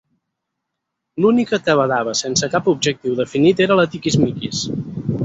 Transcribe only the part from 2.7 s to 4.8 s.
objectiu definit era la Tiquismiquis.